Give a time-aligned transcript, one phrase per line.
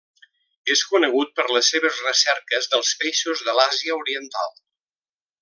[0.75, 4.53] És conegut per a les seves recerques dels peixos de l'Àsia Oriental.